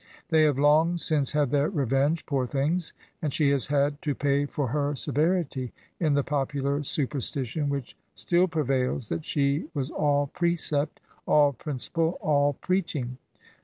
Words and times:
They 0.29 0.41
have 0.45 0.57
long 0.57 0.97
since 0.97 1.33
had 1.33 1.51
their 1.51 1.69
revenge, 1.69 2.25
poor 2.25 2.47
things, 2.47 2.93
and 3.21 3.31
she 3.31 3.51
has 3.51 3.67
had 3.67 4.01
to 4.01 4.15
pay 4.15 4.47
for 4.47 4.69
her 4.69 4.95
severity 4.95 5.73
in 5.99 6.15
the 6.15 6.23
popular 6.23 6.81
superstition 6.81 7.69
which 7.69 7.95
still 8.15 8.47
prevails 8.47 9.09
that 9.09 9.23
she 9.23 9.67
was 9.75 9.91
all 9.91 10.25
precept, 10.33 10.99
all 11.27 11.53
principle, 11.53 12.17
all 12.19 12.53
preaching. 12.61 13.19